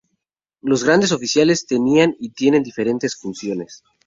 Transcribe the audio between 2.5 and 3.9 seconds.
diferentes funciones.